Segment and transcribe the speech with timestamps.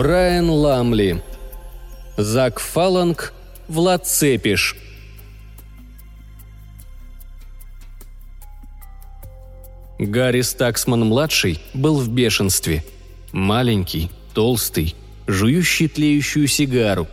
[0.00, 1.22] Брайан Ламли.
[2.16, 3.34] Зак Фаланг.
[3.68, 4.74] Влад Цепиш.
[9.98, 12.82] Гарри Стаксман-младший был в бешенстве.
[13.32, 14.94] Маленький, толстый,
[15.26, 17.06] жующий тлеющую сигару,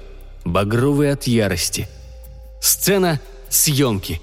[0.45, 1.89] багровый от ярости.
[2.61, 3.19] Сцена
[3.49, 4.21] съемки.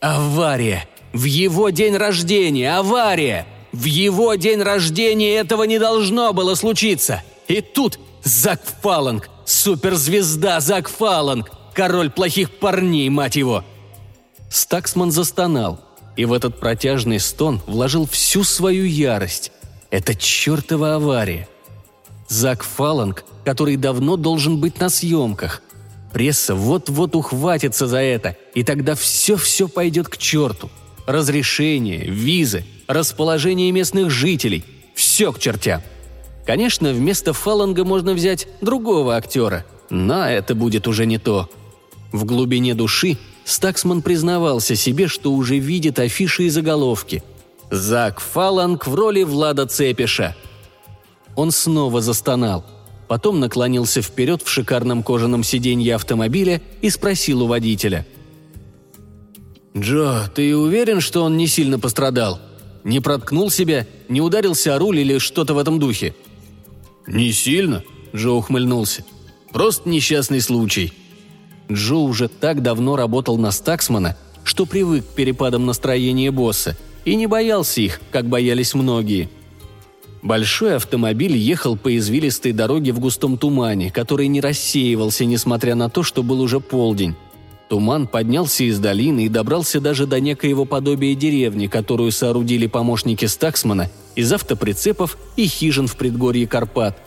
[0.00, 0.86] Авария!
[1.14, 2.76] В его день рождения!
[2.76, 3.46] Авария!
[3.72, 7.22] В его день рождения этого не должно было случиться!
[7.48, 13.64] И тут Зак Фаланг, суперзвезда Зак Фаланг, король плохих парней, мать его!
[14.50, 15.80] Стаксман застонал,
[16.16, 19.52] и в этот протяжный стон вложил всю свою ярость.
[19.90, 21.48] Это чертова авария.
[22.28, 25.62] Зак Фаланг, который давно должен быть на съемках.
[26.12, 30.70] Пресса вот-вот ухватится за это, и тогда все-все пойдет к черту.
[31.06, 35.82] Разрешение, визы, расположение местных жителей– все к чертям.
[36.46, 41.50] Конечно, вместо Фаланга можно взять другого актера, но это будет уже не то.
[42.12, 47.22] В глубине души Стаксман признавался себе, что уже видит афиши и заголовки.
[47.70, 50.36] «Зак Фаланг в роли Влада Цепиша».
[51.34, 52.64] Он снова застонал.
[53.08, 58.06] Потом наклонился вперед в шикарном кожаном сиденье автомобиля и спросил у водителя.
[59.76, 62.40] «Джо, ты уверен, что он не сильно пострадал?
[62.84, 66.14] Не проткнул себя, не ударился о руль или что-то в этом духе?»
[67.06, 67.82] «Не сильно»,—
[68.14, 69.04] Джо ухмыльнулся.
[69.52, 70.92] «Просто несчастный случай».
[71.70, 77.26] Джо уже так давно работал на Стаксмана, что привык к перепадам настроения босса и не
[77.26, 79.28] боялся их, как боялись многие.
[80.22, 86.02] Большой автомобиль ехал по извилистой дороге в густом тумане, который не рассеивался, несмотря на то,
[86.02, 87.14] что был уже полдень.
[87.68, 93.90] Туман поднялся из долины и добрался даже до некоего подобия деревни, которую соорудили помощники Стаксмана
[94.16, 96.98] из автоприцепов и хижин в предгорье Карпат.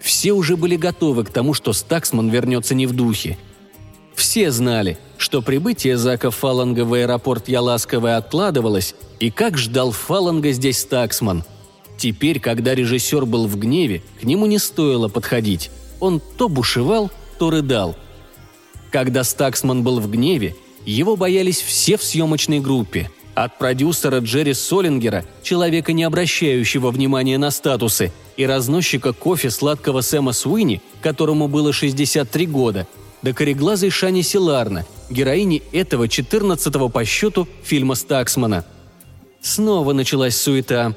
[0.00, 3.36] Все уже были готовы к тому, что Стаксман вернется не в духе.
[4.14, 10.78] Все знали, что прибытие Зака Фаланга в аэропорт Яласковой откладывалось, и как ждал Фаланга здесь
[10.78, 11.44] Стаксман.
[11.98, 15.70] Теперь, когда режиссер был в гневе, к нему не стоило подходить.
[16.00, 17.96] Он то бушевал, то рыдал–
[18.90, 23.10] когда Стаксман был в гневе, его боялись все в съемочной группе.
[23.38, 30.32] От продюсера Джерри Солингера, человека, не обращающего внимания на статусы, и разносчика кофе сладкого Сэма
[30.32, 32.88] Суини, которому было 63 года,
[33.22, 38.64] до кореглазой Шани Силарна, героини этого 14-го по счету фильма Стаксмана.
[39.40, 40.96] Снова началась суета.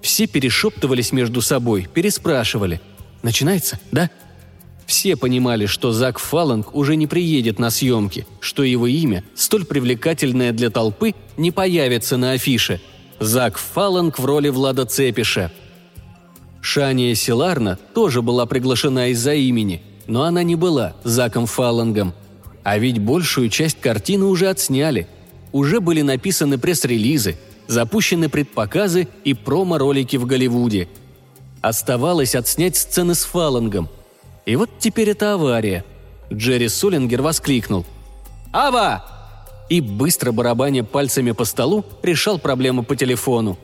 [0.00, 2.80] Все перешептывались между собой, переспрашивали.
[3.22, 4.08] «Начинается, да?
[4.88, 10.50] Все понимали, что Зак Фаланг уже не приедет на съемки, что его имя, столь привлекательное
[10.50, 12.80] для толпы, не появится на афише.
[13.20, 15.52] Зак Фаланг в роли Влада Цепиша.
[16.62, 22.14] Шания Силарна тоже была приглашена из-за имени, но она не была Заком Фалангом.
[22.64, 25.06] А ведь большую часть картины уже отсняли.
[25.52, 30.88] Уже были написаны пресс-релизы, запущены предпоказы и промо-ролики в Голливуде.
[31.60, 33.90] Оставалось отснять сцены с Фалангом–
[34.48, 35.84] и вот теперь это авария.
[36.32, 37.84] Джерри Сулингер воскликнул.
[38.50, 39.04] «Ава!»
[39.68, 43.58] И быстро барабаня пальцами по столу решал проблему по телефону.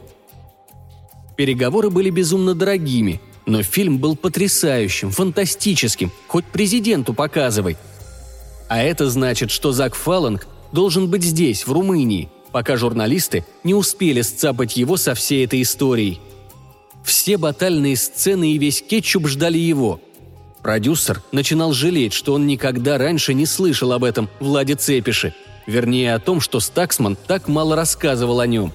[1.38, 7.78] Переговоры были безумно дорогими, но фильм был потрясающим, фантастическим, хоть президенту показывай.
[8.68, 14.20] А это значит, что Зак Фаланг должен быть здесь, в Румынии, пока журналисты не успели
[14.20, 16.20] сцапать его со всей этой историей.
[17.02, 19.98] Все батальные сцены и весь кетчуп ждали его–
[20.64, 25.34] Продюсер начинал жалеть, что он никогда раньше не слышал об этом Владе Цепеше,
[25.66, 28.72] вернее о том, что Стаксман так мало рассказывал о нем.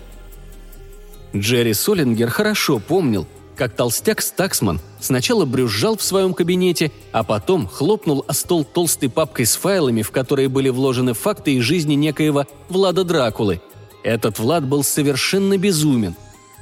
[1.35, 3.25] Джерри Солингер хорошо помнил,
[3.55, 9.47] как толстяк Стаксман сначала брюзжал в своем кабинете, а потом хлопнул о стол толстой папкой
[9.47, 13.61] с файлами, в которые были вложены факты из жизни некоего Влада Дракулы.
[14.03, 16.13] Этот Влад был совершенно безумен.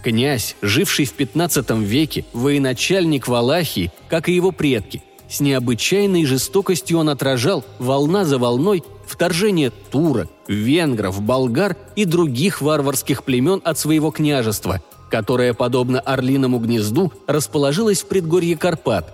[0.06, 7.09] Князь, живший в 15 веке, военачальник Валахии, как и его предки, с необычайной жестокостью он
[7.09, 14.81] отражал волна за волной вторжение турок, венгров, болгар и других варварских племен от своего княжества,
[15.09, 19.13] которое, подобно Орлиному гнезду, расположилось в предгорье Карпат.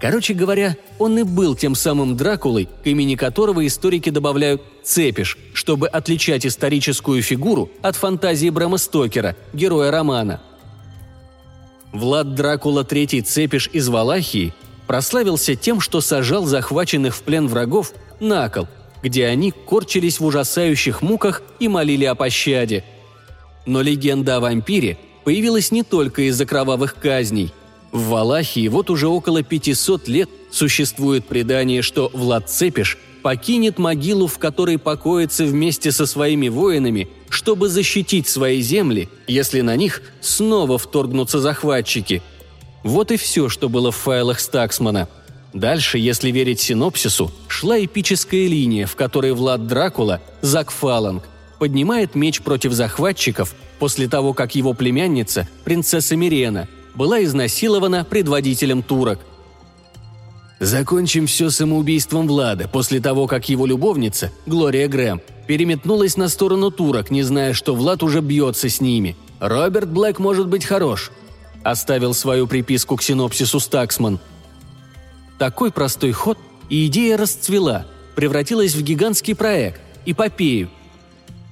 [0.00, 5.88] Короче говоря, он и был тем самым Дракулой, к имени которого историки добавляют «цепиш», чтобы
[5.88, 10.42] отличать историческую фигуру от фантазии Брэма Стокера, героя романа.
[11.92, 14.52] Влад Дракула III Цепиш из Валахии
[14.86, 18.68] прославился тем, что сажал захваченных в плен врагов на кол,
[19.02, 22.84] где они корчились в ужасающих муках и молили о пощаде.
[23.66, 27.52] Но легенда о вампире появилась не только из-за кровавых казней.
[27.92, 34.38] В Валахии вот уже около 500 лет существует предание, что Влад Цепиш покинет могилу, в
[34.38, 41.40] которой покоится вместе со своими воинами, чтобы защитить свои земли, если на них снова вторгнутся
[41.40, 42.20] захватчики.
[42.84, 45.08] Вот и все, что было в файлах Стаксмана.
[45.52, 51.24] Дальше, если верить синопсису, шла эпическая линия, в которой Влад Дракула, Зак Фаланг,
[51.58, 59.18] поднимает меч против захватчиков после того, как его племянница, принцесса Мирена, была изнасилована предводителем турок–
[60.60, 67.10] Закончим все самоубийством Влада после того, как его любовница, Глория Грэм, переметнулась на сторону турок,
[67.10, 69.16] не зная, что Влад уже бьется с ними.
[69.40, 71.10] Роберт Блэк может быть хорош.
[71.64, 74.20] Оставил свою приписку к синопсису Стаксман.
[75.38, 76.38] Такой простой ход,
[76.68, 80.70] и идея расцвела, превратилась в гигантский проект, эпопею.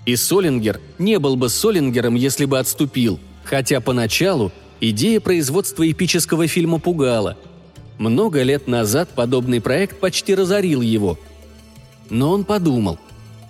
[0.06, 6.78] И Солингер не был бы Солингером, если бы отступил, хотя поначалу идея производства эпического фильма
[6.78, 7.36] пугала–
[8.02, 11.18] много лет назад подобный проект почти разорил его.
[12.10, 12.98] Но он подумал.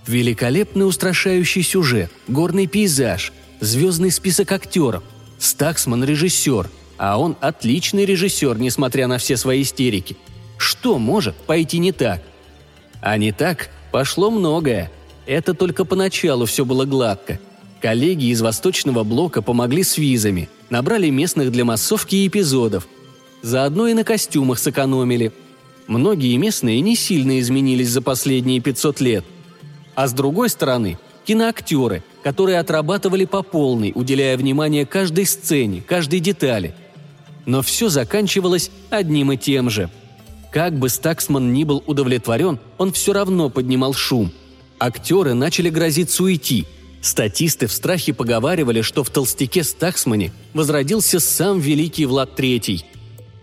[0.05, 5.03] Великолепный устрашающий сюжет, горный пейзаж, звездный список актеров,
[5.43, 10.15] Стаксман– режиссер, а он отличный режиссер, несмотря на все свои истерики.
[10.57, 12.21] Что может пойти не так?
[13.01, 14.91] А не так пошло многое.
[15.25, 17.39] Это только поначалу все было гладко.
[17.81, 22.87] Коллеги из Восточного блока помогли с визами, набрали местных для массовки и эпизодов–
[23.43, 25.33] Заодно и на костюмах сэкономили.
[25.87, 29.25] Многие местные не сильно изменились за последние 500 лет.
[29.95, 36.75] А с другой стороны, киноактеры, которые отрабатывали по полной, уделяя внимание каждой сцене, каждой детали.
[37.45, 39.89] Но все заканчивалось одним и тем же.
[40.51, 44.31] Как бы Стаксман ни был удовлетворен, он все равно поднимал шум.
[44.79, 46.65] Актеры начали грозиться уйти.
[47.01, 52.85] Статисты в страхе поговаривали, что в толстяке Стаксмане возродился сам великий Влад Третий–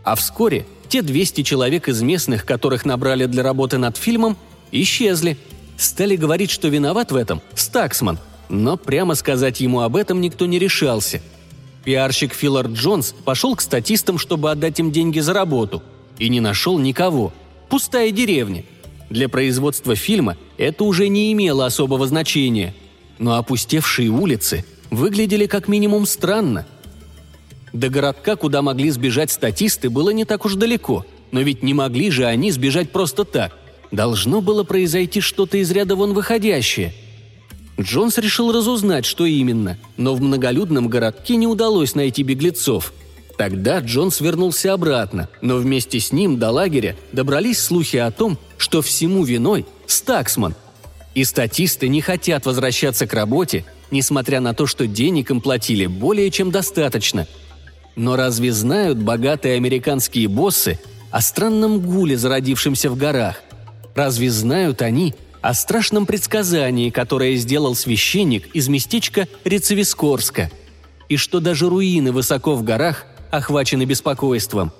[0.02, 4.36] а вскоре те 200 человек из местных, которых набрали для работы над фильмом,
[4.72, 5.36] исчезли.
[5.80, 8.18] Стали говорить, что виноват в этом Стаксман,
[8.50, 11.22] но прямо сказать ему об этом никто не решался.
[11.84, 15.82] Пиарщик Филлар Джонс пошел к статистам, чтобы отдать им деньги за работу,
[16.18, 17.32] и не нашел никого.
[17.70, 18.66] Пустая деревня.
[19.08, 22.74] Для производства фильма это уже не имело особого значения.
[23.18, 26.66] Но опустевшие улицы выглядели как минимум странно–
[27.72, 32.10] до городка, куда могли сбежать статисты, было не так уж далеко, но ведь не могли
[32.10, 33.56] же они сбежать просто так.
[33.90, 36.94] Должно было произойти что-то из ряда вон выходящее.
[37.80, 42.92] Джонс решил разузнать, что именно, но в многолюдном городке не удалось найти беглецов.
[43.38, 48.82] Тогда Джонс вернулся обратно, но вместе с ним до лагеря добрались слухи о том, что
[48.82, 50.54] всему виной Стаксман.
[51.14, 56.30] И статисты не хотят возвращаться к работе, несмотря на то, что денег им платили более
[56.30, 57.26] чем достаточно–
[57.96, 60.78] но разве знают богатые американские боссы
[61.10, 63.42] о странном гуле, зародившемся в горах?
[63.94, 70.50] Разве знают они о страшном предсказании, которое сделал священник из местечка Рецевискорска?
[71.08, 74.72] И что даже руины высоко в горах охвачены беспокойством?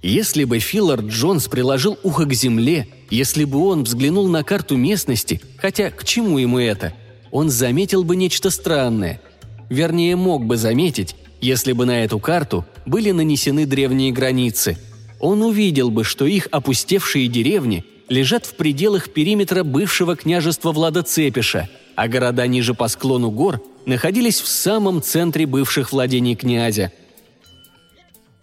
[0.00, 5.40] Если бы Филлар Джонс приложил ухо к земле, если бы он взглянул на карту местности,
[5.56, 6.92] хотя к чему ему это,
[7.30, 9.20] он заметил бы нечто странное.
[9.68, 14.78] Вернее, мог бы заметить, если бы на эту карту были нанесены древние границы,
[15.20, 21.68] он увидел бы, что их опустевшие деревни лежат в пределах периметра бывшего княжества Влада Цепиша,
[21.94, 26.92] а города ниже по склону гор находились в самом центре бывших владений князя.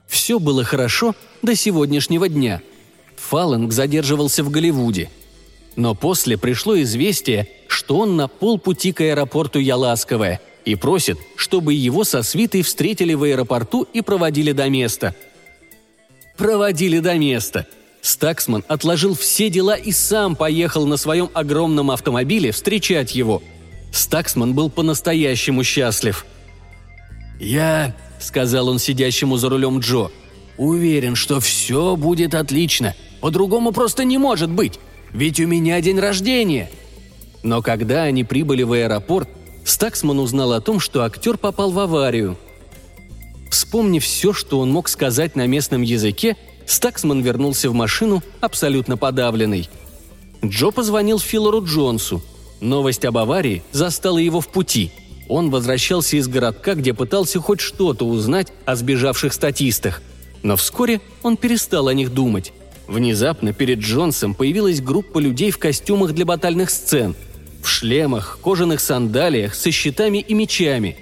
[0.08, 2.62] Все было хорошо до сегодняшнего дня.
[3.18, 5.10] Фаланг задерживался в Голливуде.
[5.76, 12.04] Но после пришло известие, что он на полпути к аэропорту Яласковое– и просит, чтобы его
[12.04, 15.16] со свитой встретили в аэропорту и проводили до места.
[16.38, 17.68] Проводили до места.
[18.06, 23.42] Стаксман отложил все дела и сам поехал на своем огромном автомобиле встречать его.
[23.92, 26.24] Стаксман был по-настоящему счастлив.
[27.40, 30.12] «Я»,— сказал он сидящему за рулем Джо,—
[30.58, 32.94] «уверен, что все будет отлично.
[33.22, 34.80] По-другому просто не может быть.
[35.12, 36.70] Ведь у меня день рождения».
[37.42, 39.30] Но когда они прибыли в аэропорт,
[39.64, 42.38] Стаксман узнал о том, что актер попал в аварию.
[43.50, 49.70] Вспомнив все, что он мог сказать на местном языке, Стаксман вернулся в машину абсолютно подавленный.
[50.44, 52.22] Джо позвонил Филлору Джонсу.
[52.62, 54.92] Новость об аварии застала его в пути.
[55.28, 60.02] Он возвращался из городка, где пытался хоть что-то узнать о сбежавших статистах.
[60.44, 62.54] Но вскоре он перестал о них думать.
[62.88, 67.16] Внезапно перед Джонсом появилась группа людей в костюмах для батальных сцен–
[67.66, 70.98] в шлемах, кожаных сандалиях, со щитами и мечами.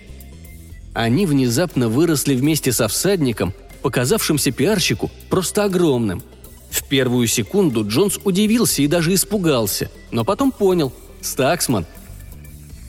[0.94, 6.24] Они внезапно выросли вместе со всадником, показавшимся пиарщику просто огромным.
[6.72, 11.86] В первую секунду Джонс удивился и даже испугался, но потом понял– Стаксман.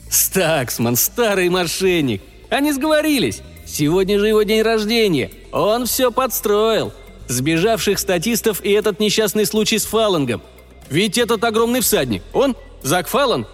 [0.09, 2.21] Стаксман, старый мошенник!
[2.49, 3.41] Они сговорились!
[3.65, 5.31] Сегодня же его день рождения!
[5.51, 6.93] Он все подстроил!
[7.27, 10.41] Сбежавших статистов и этот несчастный случай с Фалангом.
[10.89, 13.47] Ведь этот огромный всадник, он Зак Фаланг?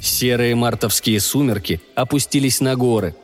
[0.00, 3.14] Серые мартовские сумерки опустились на горы.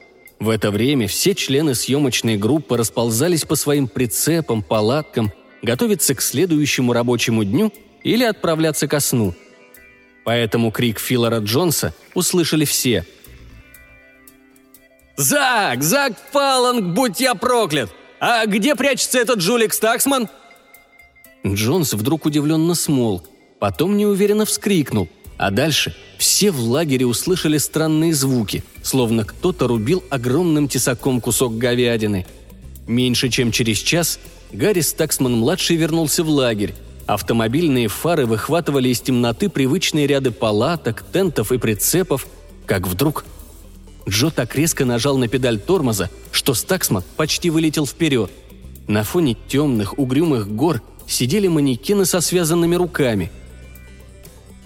[0.40, 6.92] В это время все члены съемочной группы расползались по своим прицепам, палаткам, готовиться к следующему
[6.92, 7.72] рабочему дню
[8.04, 9.34] или отправляться ко сну.
[10.24, 13.04] Поэтому крик Филлера Джонса услышали все.
[15.16, 15.82] «Зак!
[15.82, 17.90] Зак Фаланг, будь я проклят!
[18.20, 20.28] А где прячется этот жулик Стаксман?»
[21.44, 23.28] Джонс вдруг удивленно смолк,
[23.58, 30.68] потом неуверенно вскрикнул, а дальше все в лагере услышали странные звуки, словно кто-то рубил огромным
[30.68, 32.26] тесаком кусок говядины.
[32.86, 34.18] Меньше чем через час
[34.52, 36.74] Гарри Стаксман-младший вернулся в лагерь.
[37.06, 42.26] Автомобильные фары выхватывали из темноты привычные ряды палаток, тентов и прицепов,
[42.66, 43.24] как вдруг
[44.08, 48.30] Джо так резко нажал на педаль тормоза, что Стаксман почти вылетел вперед.
[48.88, 53.30] На фоне темных, угрюмых гор сидели манекены со связанными руками.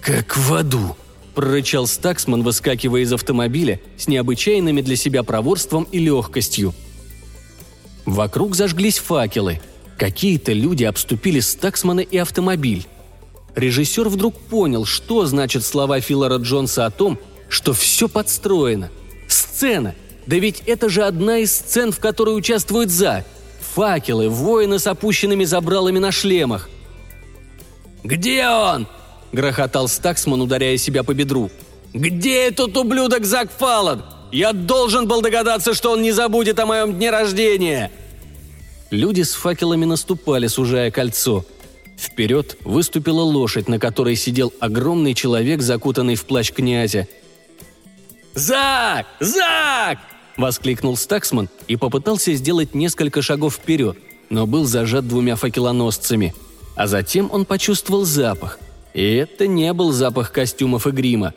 [0.03, 0.95] «Как в аду!»–
[1.35, 6.73] прорычал Стаксман, выскакивая из автомобиля с необычайными для себя проворством и легкостью.
[8.05, 9.61] Вокруг зажглись факелы.
[9.97, 12.85] Какие-то люди обступили Стаксмана и автомобиль.
[13.55, 17.17] Режиссер вдруг понял, что значат слова Филлера Джонса о том,
[17.47, 18.89] что все подстроено–
[19.33, 19.95] Сцена!
[20.27, 23.25] Да ведь это же одна из сцен, в которой участвует За.
[23.73, 26.69] Факелы, воины с опущенными забралами на шлемах.
[28.03, 28.87] «Где он?»–
[29.33, 31.51] грохотал Стаксман, ударяя себя по бедру.
[31.93, 34.03] «Где этот ублюдок Зак Фаллон?
[34.31, 37.91] Я должен был догадаться, что он не забудет о моем дне рождения!»
[38.89, 41.43] Люди с факелами наступали, сужая кольцо.
[41.97, 47.07] Вперед выступила лошадь, на которой сидел огромный человек, закутанный в плащ князя–
[48.35, 49.05] «Зак!
[49.19, 49.99] Зак!»–
[50.37, 53.97] воскликнул Стаксман и попытался сделать несколько шагов вперед,
[54.29, 56.33] но был зажат двумя факелоносцами.
[56.75, 58.57] А затем он почувствовал запах.
[58.93, 61.33] И это не был запах костюмов и грима.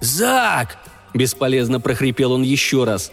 [0.00, 0.78] «Зак!»–
[1.14, 3.12] бесполезно прохрипел он еще раз.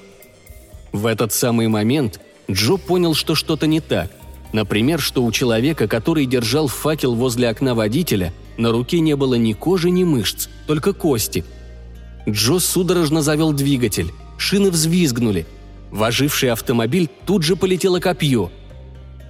[0.92, 2.20] В этот самый момент
[2.50, 4.12] Джо понял, что что-то не так.
[4.54, 9.54] Например, что у человека, который держал факел возле окна водителя, на руке не было ни
[9.54, 11.44] кожи, ни мышц, только кости–
[12.28, 14.12] Джо судорожно завел двигатель.
[14.38, 15.46] Шины взвизгнули.
[15.92, 18.52] В оживший автомобиль тут же полетело копье.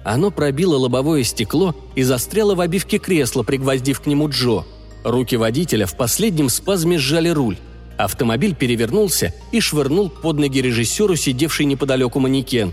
[0.06, 4.62] Оно пробило лобовое стекло и застряло в обивке кресла, пригвоздив к нему Джо.
[5.02, 7.58] Руки водителя в последнем спазме сжали руль.
[7.98, 12.72] Автомобиль перевернулся и швырнул под ноги режиссеру, сидевший неподалеку манекен.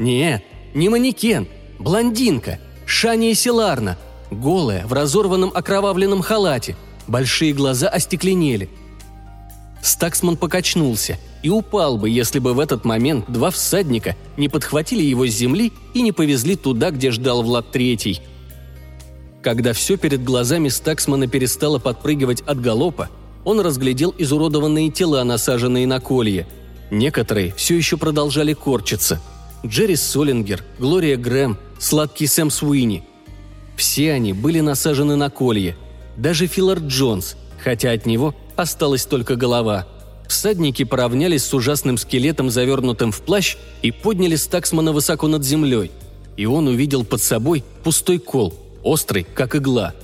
[0.00, 0.42] Нет,
[0.74, 1.46] не манекен.
[1.78, 2.58] Блондинка.
[2.84, 3.96] Шания Силарна.
[4.32, 6.74] Голая, в разорванном окровавленном халате.
[7.06, 8.68] Большие глаза остекленели–
[9.86, 15.26] Стаксман покачнулся и упал бы, если бы в этот момент два всадника не подхватили его
[15.26, 18.20] с земли и не повезли туда, где ждал Влад Третий.
[19.42, 23.08] Когда все перед глазами Стаксмана перестало подпрыгивать от галопа,
[23.44, 26.46] он разглядел изуродованные тела, насаженные на колье.
[26.90, 29.20] Некоторые все еще продолжали корчиться.
[29.64, 33.04] Джерри Солингер, Глория Грэм, сладкий Сэм Суини.
[33.76, 35.76] Все они были насажены на колье.
[36.16, 39.86] Даже Филлар Джонс, хотя от него– осталась только голова.
[40.28, 45.90] Всадники поравнялись с ужасным скелетом, завернутым в плащ, и подняли Стаксмана высоко над землей.
[46.36, 49.94] И он увидел под собой пустой кол, острый, как игла.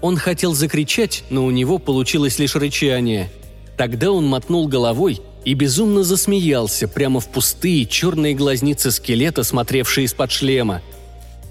[0.00, 3.30] Он хотел закричать, но у него получилось лишь рычание.
[3.76, 10.32] Тогда он мотнул головой и безумно засмеялся прямо в пустые черные глазницы скелета, смотревшие из-под
[10.32, 10.82] шлема.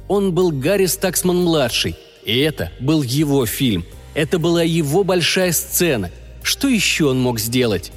[0.07, 1.95] Он был Гарри Стаксман-младший,
[2.25, 3.85] и это был его фильм.
[4.13, 6.11] Это была его большая сцена–
[6.47, 7.91] что еще он мог сделать?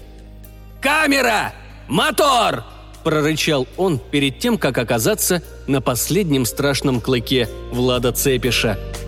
[0.81, 1.53] «Камера!
[1.89, 2.65] Мотор!»–
[3.05, 8.79] прорычал он перед тем, как оказаться на последнем страшном клыке Влада Цепиша–